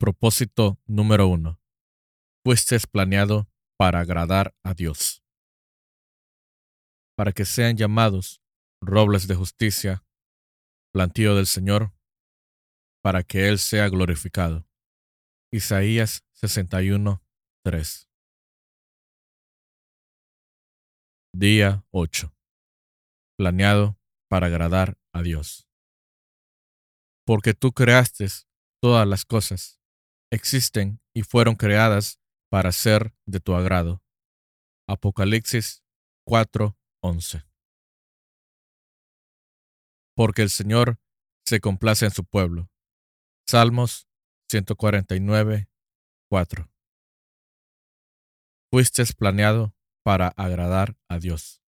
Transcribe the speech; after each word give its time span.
Propósito 0.00 0.78
número 0.86 1.26
uno. 1.26 1.60
Fuiste 2.44 2.78
planeado 2.88 3.50
para 3.76 3.98
agradar 3.98 4.54
a 4.62 4.72
Dios. 4.72 5.24
Para 7.16 7.32
que 7.32 7.44
sean 7.44 7.76
llamados 7.76 8.40
robles 8.80 9.26
de 9.26 9.34
justicia, 9.34 10.06
plantío 10.92 11.34
del 11.34 11.48
Señor, 11.48 11.92
para 13.02 13.24
que 13.24 13.48
Él 13.48 13.58
sea 13.58 13.88
glorificado. 13.88 14.68
Isaías 15.52 16.24
61, 16.34 17.20
3. 17.64 18.08
Día 21.34 21.84
8. 21.90 22.32
Planeado 23.36 23.98
para 24.28 24.46
agradar 24.46 24.96
a 25.12 25.22
Dios. 25.22 25.66
Porque 27.26 27.52
tú 27.52 27.72
creaste 27.72 28.28
todas 28.80 29.06
las 29.08 29.24
cosas 29.24 29.77
existen 30.30 31.00
y 31.14 31.22
fueron 31.22 31.56
creadas 31.56 32.20
para 32.50 32.72
ser 32.72 33.14
de 33.26 33.40
tu 33.40 33.54
agrado. 33.54 34.02
Apocalipsis 34.86 35.82
4:11 36.26 37.44
Porque 40.14 40.42
el 40.42 40.50
Señor 40.50 40.98
se 41.44 41.60
complace 41.60 42.06
en 42.06 42.10
su 42.10 42.24
pueblo. 42.24 42.70
Salmos 43.46 44.06
149, 44.50 45.68
4. 46.30 46.70
Fuiste 48.70 49.04
planeado 49.16 49.74
para 50.02 50.28
agradar 50.28 50.96
a 51.08 51.18
Dios. 51.18 51.62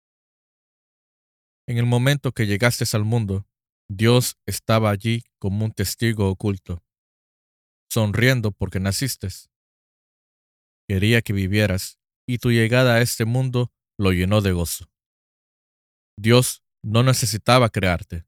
En 1.68 1.78
el 1.78 1.86
momento 1.86 2.32
que 2.32 2.48
llegaste 2.48 2.86
al 2.96 3.04
mundo, 3.04 3.46
Dios 3.90 4.38
estaba 4.46 4.90
allí 4.90 5.24
como 5.40 5.66
un 5.66 5.72
testigo 5.72 6.30
oculto 6.30 6.87
sonriendo 7.98 8.52
porque 8.52 8.80
naciste. 8.80 9.28
Quería 10.88 11.23
que 11.23 11.34
vivieras, 11.34 12.00
y 12.28 12.38
tu 12.38 12.52
llegada 12.52 12.94
a 12.94 13.02
este 13.02 13.26
mundo 13.26 13.73
lo 13.98 14.12
llenó 14.12 14.42
de 14.42 14.52
gozo. 14.52 14.86
Dios 16.16 16.64
no 16.84 17.02
necesitaba 17.02 17.72
crearte, 17.72 18.28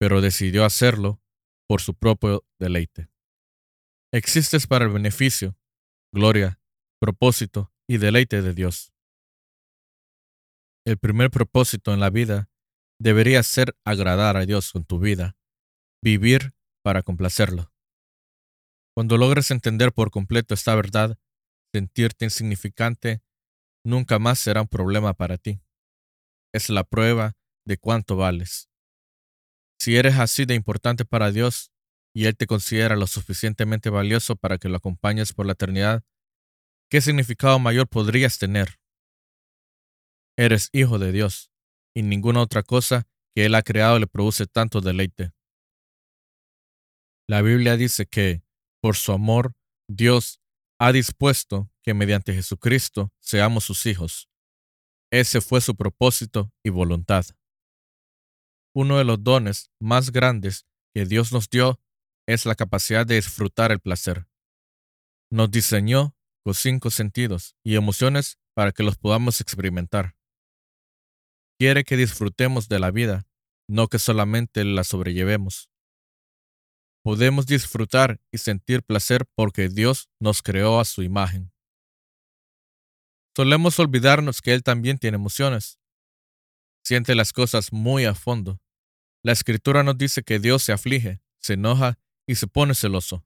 pero 0.00 0.22
decidió 0.22 0.64
hacerlo 0.64 1.20
por 1.68 1.82
su 1.82 1.94
propio 1.94 2.46
deleite. 2.58 3.10
Existes 4.14 4.66
para 4.66 4.86
el 4.86 4.92
beneficio, 4.92 5.58
gloria, 6.10 6.58
propósito 6.98 7.70
y 7.86 7.98
deleite 7.98 8.40
de 8.40 8.54
Dios. 8.54 8.94
El 10.86 10.96
primer 10.96 11.30
propósito 11.30 11.92
en 11.92 12.00
la 12.00 12.08
vida 12.08 12.50
debería 12.98 13.42
ser 13.42 13.76
agradar 13.84 14.38
a 14.38 14.46
Dios 14.46 14.72
con 14.72 14.86
tu 14.86 14.98
vida, 14.98 15.36
vivir 16.02 16.54
para 16.82 17.02
complacerlo. 17.02 17.71
Cuando 18.94 19.16
logres 19.16 19.50
entender 19.50 19.92
por 19.92 20.10
completo 20.10 20.54
esta 20.54 20.74
verdad, 20.74 21.18
sentirte 21.72 22.26
insignificante 22.26 23.22
nunca 23.84 24.18
más 24.18 24.38
será 24.38 24.60
un 24.60 24.68
problema 24.68 25.14
para 25.14 25.38
ti. 25.38 25.60
Es 26.52 26.68
la 26.68 26.84
prueba 26.84 27.32
de 27.66 27.78
cuánto 27.78 28.16
vales. 28.16 28.68
Si 29.80 29.96
eres 29.96 30.18
así 30.18 30.44
de 30.44 30.54
importante 30.54 31.04
para 31.04 31.32
Dios 31.32 31.72
y 32.14 32.26
Él 32.26 32.36
te 32.36 32.46
considera 32.46 32.94
lo 32.96 33.06
suficientemente 33.06 33.88
valioso 33.88 34.36
para 34.36 34.58
que 34.58 34.68
lo 34.68 34.76
acompañes 34.76 35.32
por 35.32 35.46
la 35.46 35.52
eternidad, 35.52 36.04
¿qué 36.90 37.00
significado 37.00 37.58
mayor 37.58 37.88
podrías 37.88 38.38
tener? 38.38 38.78
Eres 40.36 40.68
hijo 40.72 40.98
de 40.98 41.12
Dios 41.12 41.50
y 41.94 42.02
ninguna 42.02 42.42
otra 42.42 42.62
cosa 42.62 43.08
que 43.34 43.46
Él 43.46 43.54
ha 43.54 43.62
creado 43.62 43.98
le 43.98 44.06
produce 44.06 44.46
tanto 44.46 44.82
deleite. 44.82 45.32
La 47.26 47.40
Biblia 47.40 47.76
dice 47.76 48.06
que 48.06 48.41
por 48.82 48.96
su 48.96 49.12
amor, 49.12 49.54
Dios 49.88 50.42
ha 50.80 50.90
dispuesto 50.92 51.70
que 51.82 51.94
mediante 51.94 52.34
Jesucristo 52.34 53.12
seamos 53.20 53.64
sus 53.64 53.86
hijos. 53.86 54.28
Ese 55.12 55.40
fue 55.40 55.60
su 55.60 55.76
propósito 55.76 56.52
y 56.64 56.70
voluntad. 56.70 57.24
Uno 58.74 58.98
de 58.98 59.04
los 59.04 59.22
dones 59.22 59.70
más 59.78 60.10
grandes 60.10 60.66
que 60.92 61.06
Dios 61.06 61.32
nos 61.32 61.48
dio 61.48 61.80
es 62.26 62.44
la 62.44 62.56
capacidad 62.56 63.06
de 63.06 63.16
disfrutar 63.16 63.70
el 63.70 63.78
placer. 63.78 64.26
Nos 65.30 65.50
diseñó 65.50 66.16
con 66.42 66.54
cinco 66.54 66.90
sentidos 66.90 67.54
y 67.62 67.76
emociones 67.76 68.38
para 68.52 68.72
que 68.72 68.82
los 68.82 68.96
podamos 68.96 69.40
experimentar. 69.40 70.16
Quiere 71.56 71.84
que 71.84 71.96
disfrutemos 71.96 72.68
de 72.68 72.80
la 72.80 72.90
vida, 72.90 73.28
no 73.68 73.86
que 73.86 74.00
solamente 74.00 74.64
la 74.64 74.82
sobrellevemos 74.82 75.71
podemos 77.02 77.46
disfrutar 77.46 78.20
y 78.30 78.38
sentir 78.38 78.82
placer 78.82 79.26
porque 79.34 79.68
Dios 79.68 80.08
nos 80.20 80.42
creó 80.42 80.80
a 80.80 80.84
su 80.84 81.02
imagen. 81.02 81.52
Solemos 83.36 83.78
olvidarnos 83.78 84.40
que 84.40 84.52
Él 84.52 84.62
también 84.62 84.98
tiene 84.98 85.16
emociones. 85.16 85.78
Siente 86.84 87.14
las 87.14 87.32
cosas 87.32 87.72
muy 87.72 88.04
a 88.04 88.14
fondo. 88.14 88.60
La 89.22 89.32
escritura 89.32 89.82
nos 89.82 89.96
dice 89.96 90.22
que 90.22 90.38
Dios 90.38 90.62
se 90.62 90.72
aflige, 90.72 91.20
se 91.38 91.54
enoja 91.54 91.98
y 92.26 92.34
se 92.34 92.46
pone 92.46 92.74
celoso, 92.74 93.24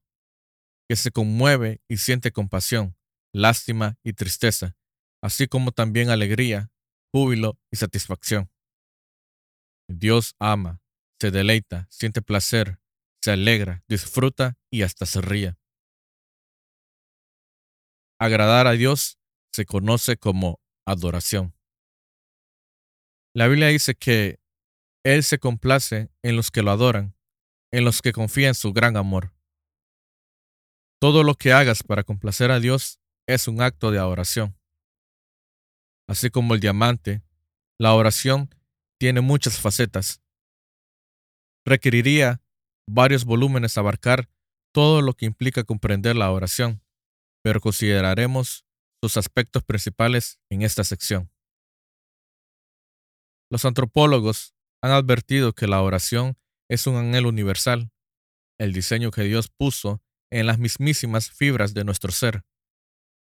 que 0.89 0.97
se 0.97 1.11
conmueve 1.11 1.81
y 1.89 1.97
siente 1.97 2.33
compasión, 2.33 2.97
lástima 3.33 3.99
y 4.05 4.13
tristeza, 4.13 4.77
así 5.23 5.49
como 5.49 5.73
también 5.73 6.11
alegría, 6.11 6.71
júbilo 7.13 7.59
y 7.71 7.77
satisfacción. 7.77 8.51
Dios 9.89 10.35
ama, 10.39 10.83
se 11.21 11.31
deleita, 11.31 11.87
siente 11.91 12.23
placer, 12.23 12.79
se 13.27 13.33
alegra, 13.33 13.83
disfruta 13.89 14.57
y 14.71 14.83
hasta 14.83 15.05
se 15.05 15.21
ríe. 15.21 15.57
Agradar 18.21 18.69
a 18.69 18.73
Dios 18.75 19.19
se 19.53 19.67
conoce 19.67 20.17
como 20.17 20.61
adoración. 20.87 21.53
La 23.35 23.49
Biblia 23.49 23.67
dice 23.67 23.97
que 23.97 24.39
Él 25.05 25.25
se 25.25 25.41
complace 25.41 26.09
en 26.23 26.37
los 26.37 26.53
que 26.53 26.63
lo 26.63 26.71
adoran, 26.71 27.17
en 27.73 27.85
los 27.85 28.01
que 28.01 28.13
confían 28.13 28.51
en 28.51 28.55
su 28.55 28.73
gran 28.73 28.97
amor. 28.97 29.35
Todo 31.01 31.25
lo 31.25 31.35
que 31.35 31.53
hagas 31.53 31.83
para 31.83 32.05
complacer 32.05 32.53
a 32.53 32.61
Dios 32.61 33.01
es 33.27 33.49
un 33.49 33.61
acto 33.61 33.91
de 33.91 33.99
adoración. 33.99 34.57
Así 36.07 36.31
como 36.31 36.55
el 36.55 36.61
diamante, 36.61 37.25
la 37.77 37.93
oración 37.95 38.55
tiene 39.01 39.21
muchas 39.21 39.61
facetas. 39.61 40.23
Requeriría 41.65 42.41
varios 42.89 43.25
volúmenes 43.25 43.79
abarcar 43.79 44.29
todo 44.73 45.03
lo 45.03 45.15
que 45.15 45.27
implica 45.27 45.65
comprender 45.65 46.17
la 46.17 46.31
oración, 46.31 46.83
pero 47.43 47.61
consideraremos 47.61 48.65
sus 49.03 49.17
aspectos 49.17 49.63
principales 49.65 50.39
en 50.51 50.63
esta 50.63 50.85
sección. 50.85 51.31
Los 53.51 53.65
antropólogos 53.65 54.55
han 54.83 54.91
advertido 54.91 55.53
que 55.53 55.67
la 55.67 55.83
oración 55.83 56.37
es 56.69 56.87
un 56.87 56.97
anhelo 56.97 57.29
universal, 57.29 57.91
el 58.59 58.73
diseño 58.73 59.11
que 59.11 59.23
Dios 59.23 59.49
puso 59.49 60.03
en 60.31 60.47
las 60.47 60.59
mismísimas 60.59 61.31
fibras 61.31 61.73
de 61.75 61.85
nuestro 61.85 62.11
ser, 62.11 62.45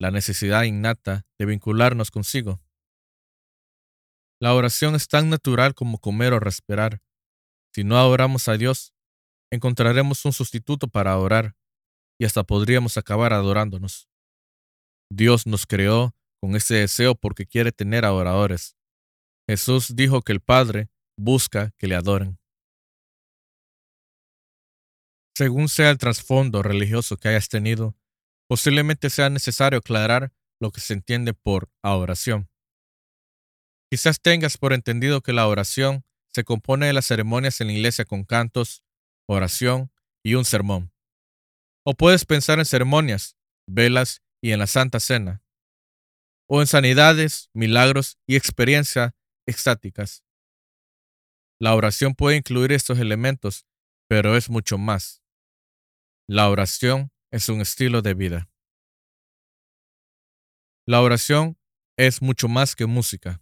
la 0.00 0.10
necesidad 0.10 0.64
innata 0.64 1.26
de 1.38 1.46
vincularnos 1.46 2.10
consigo. 2.10 2.60
La 4.40 4.54
oración 4.54 4.94
es 4.94 5.06
tan 5.06 5.28
natural 5.28 5.74
como 5.74 5.98
comer 5.98 6.32
o 6.32 6.40
respirar. 6.40 7.02
Si 7.74 7.84
no 7.84 7.98
adoramos 7.98 8.48
a 8.48 8.56
Dios, 8.56 8.94
encontraremos 9.50 10.24
un 10.24 10.32
sustituto 10.32 10.88
para 10.88 11.16
orar 11.18 11.56
y 12.18 12.24
hasta 12.24 12.44
podríamos 12.44 12.96
acabar 12.96 13.32
adorándonos. 13.32 14.08
Dios 15.10 15.46
nos 15.46 15.66
creó 15.66 16.14
con 16.40 16.54
ese 16.54 16.74
deseo 16.76 17.14
porque 17.14 17.46
quiere 17.46 17.72
tener 17.72 18.04
adoradores. 18.04 18.76
Jesús 19.48 19.96
dijo 19.96 20.22
que 20.22 20.32
el 20.32 20.40
Padre 20.40 20.88
busca 21.18 21.72
que 21.78 21.88
le 21.88 21.96
adoren. 21.96 22.38
Según 25.36 25.68
sea 25.68 25.90
el 25.90 25.98
trasfondo 25.98 26.62
religioso 26.62 27.16
que 27.16 27.28
hayas 27.28 27.48
tenido, 27.48 27.96
posiblemente 28.48 29.10
sea 29.10 29.30
necesario 29.30 29.78
aclarar 29.78 30.32
lo 30.60 30.70
que 30.70 30.80
se 30.80 30.92
entiende 30.92 31.34
por 31.34 31.70
adoración. 31.82 32.48
Quizás 33.90 34.20
tengas 34.20 34.58
por 34.58 34.72
entendido 34.72 35.20
que 35.20 35.32
la 35.32 35.48
oración 35.48 36.04
se 36.28 36.44
compone 36.44 36.86
de 36.86 36.92
las 36.92 37.06
ceremonias 37.06 37.60
en 37.60 37.68
la 37.68 37.72
iglesia 37.72 38.04
con 38.04 38.24
cantos, 38.24 38.84
oración 39.30 39.92
y 40.22 40.34
un 40.34 40.44
sermón. 40.44 40.92
O 41.84 41.94
puedes 41.94 42.24
pensar 42.24 42.58
en 42.58 42.64
ceremonias, 42.64 43.36
velas 43.66 44.22
y 44.42 44.52
en 44.52 44.58
la 44.58 44.66
Santa 44.66 45.00
Cena. 45.00 45.42
O 46.48 46.60
en 46.60 46.66
sanidades, 46.66 47.48
milagros 47.54 48.18
y 48.26 48.36
experiencias 48.36 49.12
extáticas. 49.46 50.24
La 51.60 51.74
oración 51.74 52.14
puede 52.14 52.36
incluir 52.36 52.72
estos 52.72 52.98
elementos, 52.98 53.66
pero 54.08 54.36
es 54.36 54.50
mucho 54.50 54.78
más. 54.78 55.22
La 56.28 56.48
oración 56.48 57.12
es 57.30 57.48
un 57.48 57.60
estilo 57.60 58.02
de 58.02 58.14
vida. 58.14 58.50
La 60.86 61.02
oración 61.02 61.56
es 61.96 62.20
mucho 62.20 62.48
más 62.48 62.74
que 62.74 62.86
música. 62.86 63.40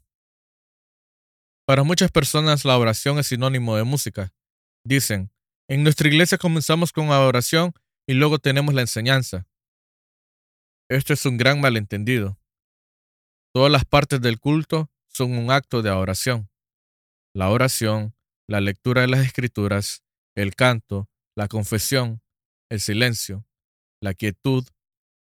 Para 1.67 1.83
muchas 1.83 2.11
personas 2.11 2.65
la 2.65 2.77
oración 2.77 3.19
es 3.19 3.29
sinónimo 3.29 3.77
de 3.77 3.85
música. 3.85 4.35
Dicen, 4.85 5.31
en 5.69 5.85
nuestra 5.85 6.09
iglesia 6.09 6.39
comenzamos 6.39 6.93
con 6.93 7.11
adoración, 7.11 7.73
y 8.07 8.15
luego 8.15 8.39
tenemos 8.39 8.75
la 8.75 8.81
enseñanza. 8.81 9.47
Esto 10.89 11.13
es 11.13 11.27
un 11.27 11.37
gran 11.37 11.61
malentendido. 11.61 12.39
Todas 13.53 13.71
las 13.71 13.85
partes 13.85 14.23
del 14.23 14.41
culto 14.41 14.91
son 15.09 15.33
un 15.33 15.51
acto 15.51 15.83
de 15.83 15.91
adoración. 15.91 16.49
La 17.35 17.51
oración, 17.51 18.15
la 18.49 18.63
lectura 18.63 19.03
de 19.03 19.09
las 19.09 19.27
escrituras, 19.27 20.03
el 20.35 20.55
canto, 20.55 21.11
la 21.37 21.49
confesión, 21.49 22.23
el 22.71 22.81
silencio, 22.81 23.47
la 24.01 24.15
quietud, 24.15 24.67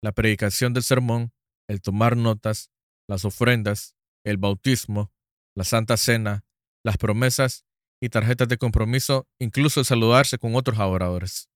la 0.02 0.12
predicación 0.12 0.72
del 0.72 0.82
sermón, 0.82 1.32
el 1.68 1.82
tomar 1.82 2.16
notas, 2.16 2.70
las 3.06 3.26
ofrendas, 3.26 3.96
el 4.24 4.38
bautismo, 4.38 5.12
la 5.54 5.64
santa 5.64 5.98
cena, 5.98 6.46
las 6.82 6.96
promesas 6.96 7.66
y 8.00 8.08
tarjetas 8.08 8.48
de 8.48 8.58
compromiso, 8.58 9.26
incluso 9.38 9.84
saludarse 9.84 10.38
con 10.38 10.54
otros 10.54 10.78
adoradores. 10.78 11.48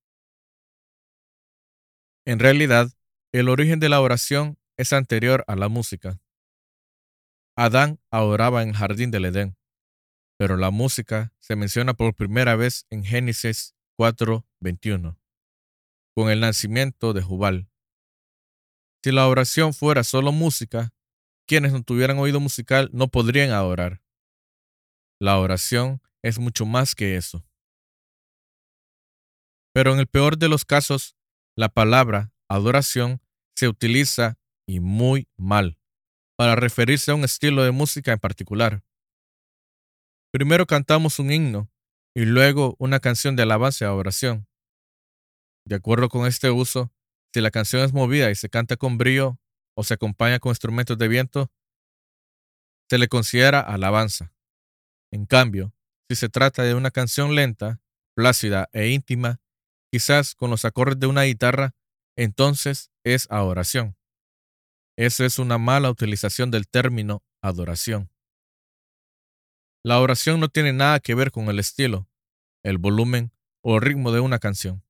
En 2.24 2.38
realidad, 2.38 2.90
el 3.32 3.48
origen 3.48 3.80
de 3.80 3.88
la 3.88 4.00
oración 4.00 4.58
es 4.76 4.92
anterior 4.92 5.44
a 5.46 5.56
la 5.56 5.68
música. 5.68 6.20
Adán 7.56 8.00
adoraba 8.10 8.62
en 8.62 8.70
el 8.70 8.74
jardín 8.74 9.10
del 9.10 9.26
Edén, 9.26 9.56
pero 10.38 10.56
la 10.56 10.70
música 10.70 11.32
se 11.38 11.56
menciona 11.56 11.94
por 11.94 12.14
primera 12.14 12.56
vez 12.56 12.86
en 12.90 13.04
Génesis 13.04 13.74
4:21, 13.96 15.18
con 16.14 16.30
el 16.30 16.40
nacimiento 16.40 17.12
de 17.12 17.22
Jubal. 17.22 17.68
Si 19.04 19.10
la 19.10 19.28
oración 19.28 19.74
fuera 19.74 20.04
solo 20.04 20.32
música, 20.32 20.92
quienes 21.46 21.72
no 21.72 21.82
tuvieran 21.82 22.18
oído 22.18 22.40
musical 22.40 22.88
no 22.92 23.08
podrían 23.08 23.50
adorar. 23.50 24.00
La 25.20 25.38
oración 25.38 26.00
es 26.22 26.38
mucho 26.38 26.66
más 26.66 26.94
que 26.94 27.16
eso. 27.16 27.44
Pero 29.74 29.92
en 29.92 29.98
el 29.98 30.06
peor 30.06 30.38
de 30.38 30.48
los 30.48 30.64
casos, 30.64 31.16
la 31.56 31.68
palabra 31.68 32.32
adoración 32.48 33.20
se 33.56 33.68
utiliza 33.68 34.38
y 34.66 34.80
muy 34.80 35.28
mal 35.36 35.78
para 36.36 36.56
referirse 36.56 37.10
a 37.10 37.14
un 37.14 37.24
estilo 37.24 37.64
de 37.64 37.70
música 37.70 38.12
en 38.12 38.18
particular. 38.18 38.82
Primero 40.32 40.66
cantamos 40.66 41.18
un 41.18 41.30
himno 41.30 41.70
y 42.14 42.24
luego 42.24 42.74
una 42.78 43.00
canción 43.00 43.36
de 43.36 43.42
alabanza 43.42 43.84
y 43.84 43.88
adoración. 43.88 44.46
De 45.66 45.76
acuerdo 45.76 46.08
con 46.08 46.26
este 46.26 46.50
uso, 46.50 46.92
si 47.32 47.40
la 47.40 47.50
canción 47.50 47.82
es 47.82 47.92
movida 47.92 48.30
y 48.30 48.34
se 48.34 48.48
canta 48.48 48.76
con 48.76 48.98
brío 48.98 49.38
o 49.74 49.84
se 49.84 49.94
acompaña 49.94 50.38
con 50.38 50.50
instrumentos 50.50 50.98
de 50.98 51.08
viento, 51.08 51.50
se 52.90 52.98
le 52.98 53.08
considera 53.08 53.60
alabanza. 53.60 54.34
En 55.10 55.24
cambio, 55.24 55.72
si 56.12 56.16
se 56.16 56.28
trata 56.28 56.62
de 56.62 56.74
una 56.74 56.90
canción 56.90 57.34
lenta, 57.34 57.80
plácida 58.14 58.68
e 58.72 58.88
íntima, 58.88 59.40
quizás 59.90 60.34
con 60.34 60.50
los 60.50 60.66
acordes 60.66 61.00
de 61.00 61.06
una 61.06 61.22
guitarra, 61.22 61.74
entonces 62.18 62.90
es 63.02 63.26
adoración. 63.30 63.96
Eso 64.98 65.24
es 65.24 65.38
una 65.38 65.56
mala 65.56 65.90
utilización 65.90 66.50
del 66.50 66.68
término 66.68 67.24
adoración. 67.40 68.10
La 69.82 70.00
oración 70.00 70.38
no 70.38 70.50
tiene 70.50 70.74
nada 70.74 71.00
que 71.00 71.14
ver 71.14 71.30
con 71.30 71.46
el 71.46 71.58
estilo, 71.58 72.06
el 72.62 72.76
volumen 72.76 73.32
o 73.62 73.76
el 73.76 73.82
ritmo 73.82 74.12
de 74.12 74.20
una 74.20 74.38
canción. 74.38 74.84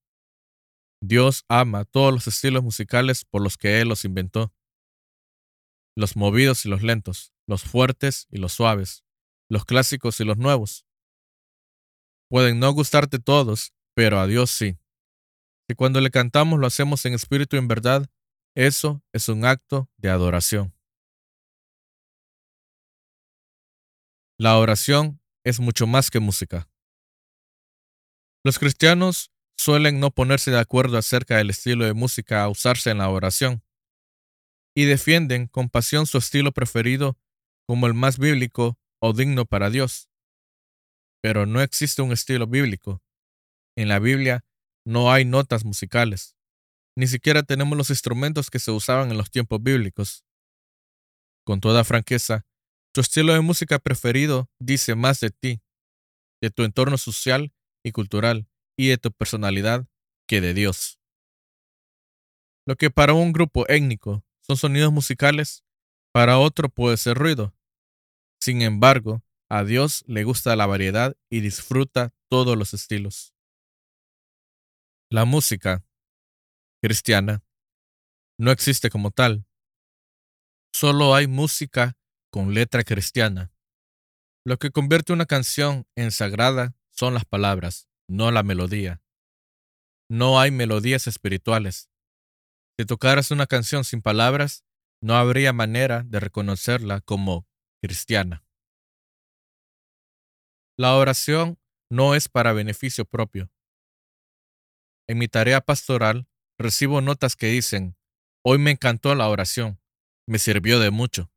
Dios 1.01 1.45
ama 1.49 1.85
todos 1.85 2.13
los 2.13 2.27
estilos 2.27 2.65
musicales 2.65 3.25
por 3.25 3.43
los 3.43 3.57
que 3.57 3.81
Él 3.81 3.89
los 3.89 4.05
inventó. 4.05 4.53
Los 5.97 6.17
movidos 6.17 6.67
y 6.67 6.69
los 6.69 6.83
lentos, 6.83 7.33
los 7.47 7.63
fuertes 7.63 8.27
y 8.29 8.39
los 8.39 8.53
suaves, 8.53 9.05
los 9.49 9.65
clásicos 9.65 10.19
y 10.19 10.25
los 10.25 10.37
nuevos. 10.37 10.85
Pueden 12.33 12.61
no 12.61 12.73
gustarte 12.73 13.19
todos, 13.19 13.75
pero 13.95 14.19
a 14.19 14.27
Dios 14.27 14.51
sí. 14.51 14.79
Si 15.69 15.77
cuando 15.77 16.01
le 16.01 16.11
cantamos 16.11 16.59
lo 16.59 16.67
hacemos 16.67 17.05
en 17.05 17.13
espíritu 17.13 17.57
y 17.57 17.59
en 17.59 17.69
verdad, 17.69 18.09
eso 18.57 19.03
es 19.13 19.29
un 19.29 19.45
acto 19.45 19.91
de 19.99 20.09
adoración. 20.09 20.75
La 24.39 24.57
oración 24.57 25.21
es 25.45 25.61
mucho 25.61 25.87
más 25.87 26.11
que 26.11 26.21
música. 26.21 26.71
Los 28.43 28.59
cristianos 28.59 29.31
suelen 29.59 30.01
no 30.01 30.11
ponerse 30.11 30.51
de 30.51 30.59
acuerdo 30.59 30.97
acerca 30.97 31.37
del 31.37 31.51
estilo 31.51 31.85
de 31.85 31.93
música 31.93 32.45
a 32.45 32.49
usarse 32.49 32.89
en 32.89 32.97
la 32.97 33.11
oración 33.11 33.63
y 34.75 34.87
defienden 34.87 35.49
con 35.49 35.69
pasión 35.69 36.07
su 36.07 36.17
estilo 36.17 36.53
preferido 36.53 37.19
como 37.67 37.87
el 37.87 37.93
más 37.93 38.19
bíblico 38.19 38.79
o 39.03 39.13
digno 39.13 39.45
para 39.45 39.69
Dios. 39.69 40.09
Pero 41.23 41.47
no 41.47 41.63
existe 41.63 42.03
un 42.03 42.13
estilo 42.13 42.47
bíblico. 42.47 43.01
En 43.77 43.89
la 43.89 43.99
Biblia 44.01 44.45
no 44.85 45.13
hay 45.13 45.25
notas 45.25 45.65
musicales. 45.65 46.37
Ni 46.97 47.07
siquiera 47.07 47.43
tenemos 47.43 47.79
los 47.79 47.91
instrumentos 47.91 48.51
que 48.51 48.59
se 48.59 48.71
usaban 48.71 49.11
en 49.11 49.17
los 49.17 49.31
tiempos 49.31 49.63
bíblicos. 49.63 50.25
Con 51.45 51.61
toda 51.61 51.85
franqueza, 51.85 52.45
tu 52.93 53.01
estilo 53.01 53.33
de 53.33 53.41
música 53.41 53.79
preferido 53.79 54.51
dice 54.59 54.95
más 54.95 55.21
de 55.21 55.31
ti, 55.31 55.63
de 56.43 56.51
tu 56.51 56.65
entorno 56.65 56.99
social 56.99 57.53
y 57.83 57.93
cultural 57.93 58.49
y 58.77 58.89
de 58.89 58.99
tu 58.99 59.13
personalidad 59.13 59.87
que 60.29 60.41
de 60.41 60.55
Dios. 60.55 60.99
Lo 62.67 62.77
que 62.77 62.91
para 62.91 63.15
un 63.15 63.33
grupo 63.33 63.67
étnico 63.69 64.25
son 64.41 64.57
sonidos 64.57 64.93
musicales, 64.93 65.65
para 66.13 66.39
otro 66.39 66.69
puede 66.69 66.97
ser 66.97 67.17
ruido. 67.17 67.55
Sin 68.41 68.61
embargo, 68.61 69.23
a 69.53 69.65
Dios 69.65 70.03
le 70.07 70.25
gusta 70.25 70.57
la 70.57 70.65
variedad 70.65 71.15
y 71.29 71.41
disfruta 71.41 72.15
todos 72.31 72.57
los 72.57 72.73
estilos. 72.73 73.35
La 75.11 75.27
música 75.27 75.85
cristiana 76.83 77.45
no 78.39 78.51
existe 78.51 78.89
como 78.89 79.11
tal. 79.11 79.45
Solo 80.73 81.15
hay 81.15 81.27
música 81.27 81.99
con 82.31 82.55
letra 82.55 82.83
cristiana. 82.83 83.53
Lo 84.43 84.57
que 84.57 84.71
convierte 84.71 85.13
una 85.13 85.27
canción 85.27 85.87
en 85.97 86.13
sagrada 86.13 86.75
son 86.89 87.13
las 87.13 87.27
palabras, 87.27 87.91
no 88.09 88.31
la 88.31 88.43
melodía. 88.43 89.03
No 90.09 90.41
hay 90.41 90.51
melodías 90.51 91.07
espirituales. 91.07 91.91
Si 92.79 92.87
tocaras 92.87 93.31
una 93.31 93.47
canción 93.47 93.85
sin 93.85 94.01
palabras, 94.01 94.65
no 95.03 95.15
habría 95.15 95.53
manera 95.53 96.05
de 96.05 96.21
reconocerla 96.21 97.03
como 97.03 97.47
cristiana. 97.83 98.47
La 100.83 100.97
oración 100.97 101.61
no 101.93 102.17
es 102.17 102.29
para 102.29 102.53
beneficio 102.53 103.05
propio. 103.05 103.53
En 105.09 105.17
mi 105.17 105.29
tarea 105.29 105.61
pastoral 105.61 106.27
recibo 106.59 107.01
notas 107.01 107.37
que 107.37 107.47
dicen, 107.47 107.97
hoy 108.45 108.59
me 108.59 108.73
encantó 108.73 109.15
la 109.15 109.29
oración, 109.29 109.81
me 110.27 110.41
sirvió 110.41 110.81
de 110.81 110.91
mucho. 110.91 111.31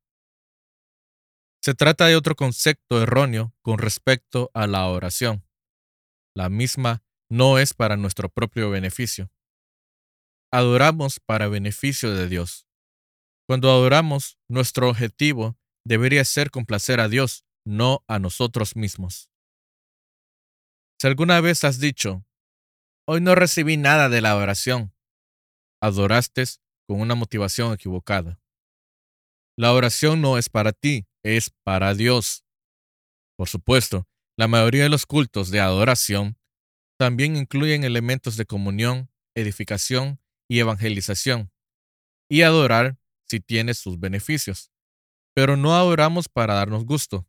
Se 1.62 1.76
trata 1.76 2.08
de 2.08 2.16
otro 2.16 2.36
concepto 2.36 3.00
erróneo 3.00 3.54
con 3.62 3.78
respecto 3.78 4.50
a 4.56 4.66
la 4.66 4.88
oración. 4.88 5.46
La 6.36 6.50
misma 6.50 7.04
no 7.30 7.60
es 7.60 7.76
para 7.76 7.98
nuestro 7.98 8.30
propio 8.30 8.72
beneficio. 8.72 9.30
Adoramos 10.52 11.20
para 11.20 11.50
beneficio 11.50 12.16
de 12.16 12.28
Dios. 12.28 12.66
Cuando 13.46 13.70
adoramos, 13.70 14.40
nuestro 14.50 14.90
objetivo 14.90 15.56
debería 15.86 16.26
ser 16.26 16.50
complacer 16.50 17.00
a 17.00 17.10
Dios, 17.10 17.46
no 17.64 18.04
a 18.08 18.18
nosotros 18.18 18.76
mismos. 18.76 19.30
Si 21.00 21.08
alguna 21.08 21.42
vez 21.42 21.64
has 21.64 21.80
dicho, 21.80 22.26
hoy 23.06 23.20
no 23.20 23.36
recibí 23.36 23.76
nada 23.76 24.08
de 24.08 24.22
la 24.22 24.36
oración, 24.38 24.94
adoraste 25.82 26.44
con 26.88 27.02
una 27.02 27.16
motivación 27.16 27.74
equivocada. 27.74 28.40
La 29.58 29.74
oración 29.74 30.22
no 30.22 30.38
es 30.38 30.50
para 30.50 30.72
ti, 30.72 31.06
es 31.24 31.50
para 31.64 31.94
Dios. 31.94 32.46
Por 33.38 33.50
supuesto, 33.50 34.08
la 34.38 34.48
mayoría 34.48 34.84
de 34.84 34.90
los 34.90 35.06
cultos 35.06 35.50
de 35.50 35.60
adoración 35.60 36.38
también 36.98 37.36
incluyen 37.36 37.84
elementos 37.84 38.38
de 38.38 38.46
comunión, 38.46 39.10
edificación 39.36 40.22
y 40.50 40.60
evangelización. 40.60 41.52
Y 42.30 42.42
adorar 42.42 42.98
si 43.28 43.40
tiene 43.40 43.74
sus 43.74 44.00
beneficios. 44.00 44.72
Pero 45.34 45.58
no 45.58 45.76
adoramos 45.76 46.30
para 46.30 46.56
darnos 46.56 46.86
gusto. 46.86 47.28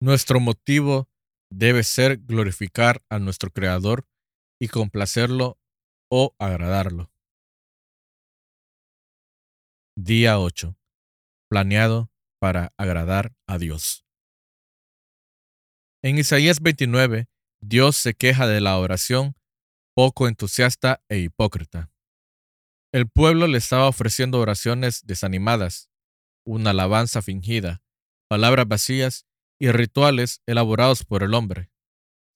Nuestro 0.00 0.40
motivo 0.40 1.08
debe 1.56 1.84
ser 1.84 2.18
glorificar 2.18 3.04
a 3.08 3.18
nuestro 3.20 3.50
Creador 3.50 4.06
y 4.60 4.68
complacerlo 4.68 5.58
o 6.10 6.34
agradarlo. 6.38 7.12
Día 9.96 10.40
8. 10.40 10.76
Planeado 11.48 12.10
para 12.40 12.72
agradar 12.76 13.36
a 13.46 13.58
Dios. 13.58 14.04
En 16.02 16.18
Isaías 16.18 16.60
29, 16.60 17.28
Dios 17.60 17.96
se 17.96 18.14
queja 18.14 18.48
de 18.48 18.60
la 18.60 18.76
oración 18.76 19.36
poco 19.94 20.26
entusiasta 20.26 21.02
e 21.08 21.18
hipócrita. 21.18 21.92
El 22.92 23.08
pueblo 23.08 23.46
le 23.46 23.58
estaba 23.58 23.88
ofreciendo 23.88 24.40
oraciones 24.40 25.06
desanimadas, 25.06 25.88
una 26.44 26.70
alabanza 26.70 27.22
fingida, 27.22 27.80
palabras 28.28 28.66
vacías 28.66 29.26
y 29.64 29.72
rituales 29.72 30.42
elaborados 30.44 31.04
por 31.04 31.22
el 31.22 31.32
hombre, 31.32 31.70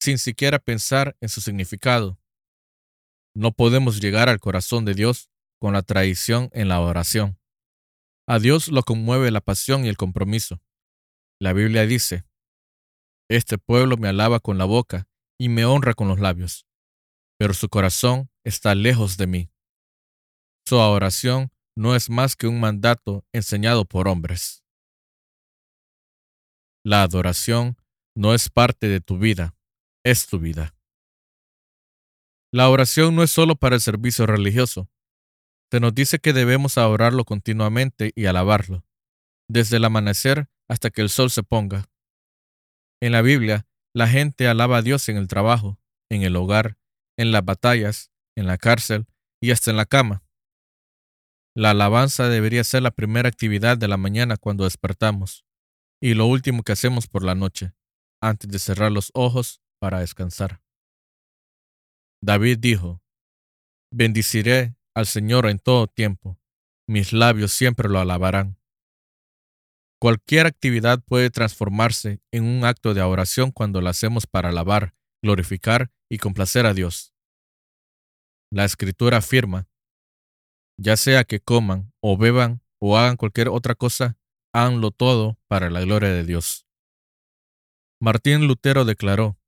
sin 0.01 0.17
siquiera 0.17 0.59
pensar 0.59 1.15
en 1.21 1.29
su 1.29 1.43
significado. 1.43 2.19
No 3.35 3.53
podemos 3.53 4.01
llegar 4.01 4.31
al 4.31 4.41
corazón 4.41 4.87
de 4.87 4.95
Dios 4.95 5.29
con 5.61 5.75
la 5.75 5.83
traición 5.83 6.49
en 6.55 6.69
la 6.69 6.81
oración. 6.81 7.39
A 8.27 8.39
Dios 8.39 8.69
lo 8.69 8.83
conmueve 8.83 9.31
la 9.31 9.43
pasión 9.43 9.85
y 9.85 9.89
el 9.89 9.99
compromiso. 9.99 10.63
La 11.39 11.53
Biblia 11.53 11.85
dice, 11.85 12.25
Este 13.29 13.59
pueblo 13.59 13.99
me 13.99 14.09
alaba 14.09 14.41
con 14.41 14.57
la 14.57 14.65
boca 14.65 15.07
y 15.39 15.51
me 15.51 15.67
honra 15.67 15.93
con 15.93 16.09
los 16.09 16.21
labios, 16.21 16.67
pero 17.39 17.53
su 17.53 17.69
corazón 17.69 18.31
está 18.43 18.75
lejos 18.75 19.19
de 19.19 19.27
mí. 19.27 19.51
Su 20.67 20.77
oración 20.77 21.53
no 21.77 21.95
es 21.95 22.09
más 22.09 22.37
que 22.37 22.47
un 22.47 22.59
mandato 22.59 23.27
enseñado 23.35 23.85
por 23.85 24.09
hombres. 24.09 24.65
La 26.89 27.03
adoración 27.03 27.77
no 28.17 28.33
es 28.33 28.49
parte 28.49 28.89
de 28.89 29.03
tu 29.03 29.19
vida, 29.19 29.55
es 30.07 30.27
tu 30.27 30.39
vida. 30.39 30.75
La 32.51 32.71
oración 32.71 33.15
no 33.15 33.23
es 33.23 33.31
solo 33.31 33.57
para 33.57 33.75
el 33.75 33.83
servicio 33.83 34.25
religioso. 34.25 34.89
Se 35.71 35.81
nos 35.81 35.95
dice 35.95 36.19
que 36.19 36.33
debemos 36.33 36.79
adorarlo 36.79 37.27
continuamente 37.27 38.13
y 38.15 38.25
alabarlo, 38.25 38.87
desde 39.51 39.77
el 39.77 39.85
amanecer 39.85 40.49
hasta 40.67 40.89
que 40.89 41.03
el 41.03 41.11
sol 41.11 41.29
se 41.31 41.43
ponga. 41.43 41.91
En 43.03 43.13
la 43.13 43.21
Biblia, 43.21 43.67
la 43.95 44.09
gente 44.09 44.49
alaba 44.49 44.79
a 44.79 44.83
Dios 44.83 45.11
en 45.11 45.19
el 45.19 45.29
trabajo, 45.29 45.79
en 46.09 46.23
el 46.23 46.35
hogar, 46.37 46.79
en 47.19 47.33
las 47.33 47.45
batallas, 47.45 48.11
en 48.35 48.47
la 48.47 48.57
cárcel 48.57 49.05
y 49.43 49.51
hasta 49.51 49.71
en 49.71 49.77
la 49.77 49.85
cama. 49.85 50.23
La 51.55 51.73
alabanza 51.73 52.31
debería 52.31 52.65
ser 52.65 52.83
la 52.83 52.93
primera 52.93 53.29
actividad 53.29 53.77
de 53.77 53.89
la 53.89 53.99
mañana 53.99 54.39
cuando 54.39 54.65
despertamos 54.65 55.45
y 56.01 56.15
lo 56.15 56.27
último 56.27 56.63
que 56.63 56.73
hacemos 56.73 57.07
por 57.07 57.25
la 57.25 57.35
noche, 57.35 57.73
antes 58.21 58.51
de 58.51 58.59
cerrar 58.59 58.93
los 58.93 59.11
ojos 59.15 59.61
para 59.81 60.01
descansar. 60.01 60.63
David 62.23 62.59
dijo, 62.59 63.03
Bendiciré 63.91 64.77
al 64.95 65.07
Señor 65.07 65.47
en 65.47 65.59
todo 65.59 65.87
tiempo, 65.87 66.39
mis 66.87 67.13
labios 67.13 67.53
siempre 67.53 67.89
lo 67.89 67.99
alabarán. 68.01 68.59
Cualquier 70.01 70.47
actividad 70.47 71.03
puede 71.03 71.31
transformarse 71.31 72.21
en 72.31 72.45
un 72.45 72.65
acto 72.65 72.95
de 72.95 73.03
oración 73.03 73.51
cuando 73.51 73.81
la 73.81 73.91
hacemos 73.91 74.27
para 74.27 74.51
alabar, 74.51 74.95
glorificar 75.23 75.91
y 76.09 76.19
complacer 76.19 76.67
a 76.67 76.75
Dios. 76.75 77.15
La 78.51 78.65
escritura 78.65 79.19
afirma 79.19 79.69
ya 80.79 80.97
sea 80.97 81.25
que 81.25 81.41
coman 81.41 81.93
o 82.01 82.17
beban 82.17 82.63
o 82.81 82.97
hagan 82.97 83.17
cualquier 83.17 83.49
otra 83.49 83.75
cosa, 83.75 84.17
háganlo 84.59 84.91
todo 84.91 85.39
para 85.47 85.71
la 85.71 85.81
gloria 85.81 86.11
de 86.11 86.25
Dios. 86.25 86.67
Martín 88.01 88.47
Lutero 88.47 88.85
declaró, 88.85 89.39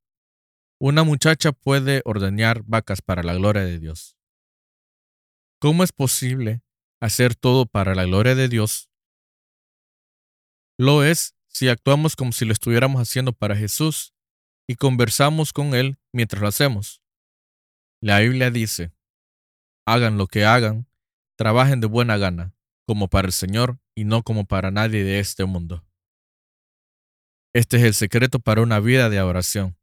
una 0.78 1.02
muchacha 1.02 1.52
puede 1.52 2.00
ordeñar 2.04 2.62
vacas 2.64 3.02
para 3.02 3.22
la 3.22 3.34
gloria 3.34 3.62
de 3.62 3.78
Dios. 3.78 4.16
¿Cómo 5.60 5.82
es 5.82 5.92
posible 5.92 6.62
hacer 7.00 7.34
todo 7.34 7.66
para 7.66 7.94
la 7.94 8.04
gloria 8.04 8.34
de 8.34 8.48
Dios? 8.48 8.88
Lo 10.78 11.04
es 11.04 11.34
si 11.48 11.68
actuamos 11.68 12.14
como 12.14 12.32
si 12.32 12.44
lo 12.44 12.52
estuviéramos 12.52 13.02
haciendo 13.02 13.32
para 13.32 13.56
Jesús 13.56 14.14
y 14.68 14.76
conversamos 14.76 15.52
con 15.52 15.74
Él 15.74 15.98
mientras 16.12 16.40
lo 16.40 16.48
hacemos. 16.48 17.02
La 18.00 18.20
Biblia 18.20 18.50
dice, 18.50 18.92
hagan 19.86 20.16
lo 20.16 20.28
que 20.28 20.44
hagan, 20.44 20.86
trabajen 21.36 21.80
de 21.80 21.88
buena 21.88 22.16
gana, 22.16 22.54
como 22.86 23.08
para 23.08 23.26
el 23.26 23.32
Señor 23.32 23.79
y 23.94 24.04
no 24.04 24.22
como 24.22 24.44
para 24.44 24.70
nadie 24.70 25.04
de 25.04 25.20
este 25.20 25.44
mundo. 25.44 25.84
Este 27.52 27.78
es 27.78 27.82
el 27.82 27.94
secreto 27.94 28.38
para 28.38 28.62
una 28.62 28.78
vida 28.80 29.08
de 29.08 29.20
oración, 29.20 29.76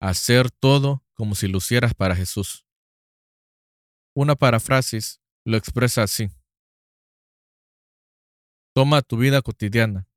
hacer 0.00 0.50
todo 0.50 1.04
como 1.14 1.34
si 1.34 1.48
lo 1.48 1.58
hicieras 1.58 1.94
para 1.94 2.16
Jesús. 2.16 2.66
Una 4.16 4.34
paráfrasis 4.34 5.20
lo 5.44 5.56
expresa 5.56 6.02
así. 6.02 6.30
Toma 8.74 9.02
tu 9.02 9.16
vida 9.16 9.42
cotidiana, 9.42 10.08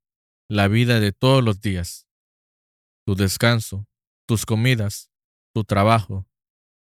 la 0.48 0.66
vida 0.66 0.98
de 0.98 1.12
todos 1.12 1.44
los 1.44 1.60
días, 1.60 2.08
tu 3.06 3.14
descanso, 3.14 3.86
tus 4.26 4.44
comidas, 4.44 5.10
tu 5.54 5.64
trabajo 5.64 6.26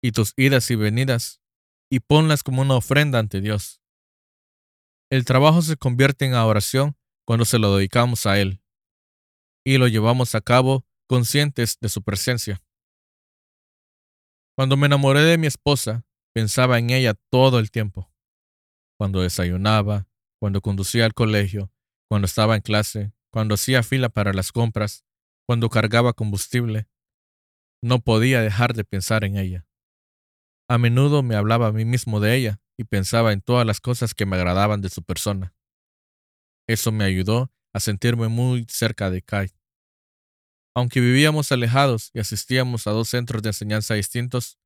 y 0.02 0.12
tus 0.12 0.34
idas 0.38 0.70
y 0.72 0.76
venidas, 0.76 1.42
y 1.90 2.00
ponlas 2.00 2.44
como 2.44 2.62
una 2.62 2.76
ofrenda 2.76 3.20
ante 3.20 3.42
Dios. 3.42 3.83
El 5.14 5.26
trabajo 5.26 5.62
se 5.62 5.78
convierte 5.78 6.26
en 6.26 6.34
oración 6.34 6.98
cuando 7.24 7.46
se 7.46 7.60
lo 7.60 7.78
dedicamos 7.78 8.26
a 8.26 8.40
Él 8.40 8.64
y 9.64 9.78
lo 9.78 9.88
llevamos 9.88 10.34
a 10.34 10.42
cabo 10.42 10.88
conscientes 11.08 11.78
de 11.80 11.90
su 11.90 12.02
presencia. 12.02 12.64
Cuando 14.58 14.76
me 14.76 14.88
enamoré 14.88 15.22
de 15.22 15.38
mi 15.38 15.46
esposa, 15.46 16.04
pensaba 16.34 16.80
en 16.80 16.90
ella 16.90 17.14
todo 17.30 17.60
el 17.60 17.70
tiempo. 17.70 18.12
Cuando 18.98 19.22
desayunaba, 19.22 20.08
cuando 20.40 20.62
conducía 20.62 21.06
al 21.06 21.14
colegio, 21.14 21.72
cuando 22.10 22.26
estaba 22.26 22.56
en 22.56 22.62
clase, 22.62 23.14
cuando 23.32 23.54
hacía 23.54 23.84
fila 23.84 24.10
para 24.10 24.34
las 24.34 24.52
compras, 24.52 25.06
cuando 25.46 25.70
cargaba 25.70 26.14
combustible, 26.14 26.88
no 27.84 28.00
podía 28.00 28.42
dejar 28.42 28.74
de 28.74 28.84
pensar 28.84 29.26
en 29.26 29.38
ella. 29.38 29.68
A 30.68 30.80
menudo 30.80 31.22
me 31.22 31.36
hablaba 31.36 31.68
a 31.68 31.72
mí 31.72 31.86
mismo 31.86 32.20
de 32.20 32.36
ella 32.36 32.63
y 32.78 32.86
pensaba 32.86 33.34
en 33.34 33.42
todas 33.42 33.66
las 33.66 33.80
cosas 33.80 34.14
que 34.14 34.26
me 34.26 34.36
agradaban 34.36 34.82
de 34.82 34.90
su 34.90 35.04
persona. 35.04 35.54
Eso 36.68 36.92
me 36.92 37.04
ayudó 37.04 37.52
a 37.74 37.80
sentirme 37.80 38.28
muy 38.28 38.66
cerca 38.70 39.10
de 39.10 39.22
Kai. 39.22 39.52
Aunque 40.76 41.02
vivíamos 41.02 41.52
alejados 41.52 42.10
y 42.14 42.20
asistíamos 42.20 42.88
a 42.88 42.92
dos 42.92 43.10
centros 43.10 43.44
de 43.44 43.50
enseñanza 43.50 43.94
distintos, 43.94 44.58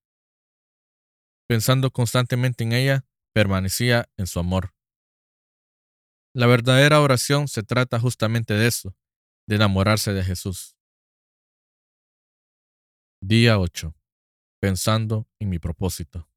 pensando 1.48 1.92
constantemente 1.92 2.64
en 2.64 2.74
ella, 2.74 3.06
permanecía 3.34 4.10
en 4.18 4.28
su 4.28 4.40
amor. 4.40 4.74
La 6.34 6.48
verdadera 6.48 7.02
oración 7.02 7.48
se 7.48 7.64
trata 7.64 8.00
justamente 8.00 8.54
de 8.54 8.68
eso, 8.68 8.96
de 9.48 9.56
enamorarse 9.56 10.14
de 10.14 10.24
Jesús. 10.24 10.78
Día 13.22 13.60
8. 13.60 13.96
Pensando 14.62 15.28
en 15.40 15.50
mi 15.50 15.60
propósito. 15.60 16.30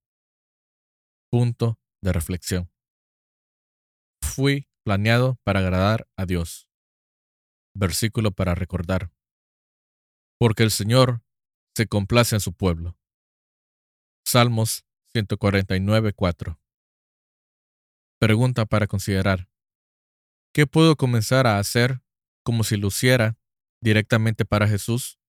Punto 1.31 1.79
de 2.03 2.13
reflexión. 2.13 2.73
Fui 4.21 4.69
planeado 4.85 5.39
para 5.45 5.61
agradar 5.61 6.09
a 6.17 6.27
Dios. 6.27 6.69
Versículo 7.73 8.33
para 8.33 8.57
recordar. 8.57 9.13
Porque 10.41 10.65
el 10.65 10.73
Señor 10.73 11.23
se 11.77 11.87
complace 11.87 12.35
en 12.35 12.41
su 12.41 12.53
pueblo. 12.53 12.99
Salmos 14.27 14.85
149, 15.13 16.13
4. 16.15 16.61
Pregunta 18.19 18.67
para 18.67 18.89
considerar. 18.89 19.49
¿Qué 20.53 20.67
puedo 20.67 20.97
comenzar 20.97 21.47
a 21.47 21.61
hacer 21.61 22.03
como 22.43 22.65
si 22.65 22.77
luciera 22.77 23.39
directamente 23.81 24.45
para 24.45 24.67
Jesús? 24.67 25.20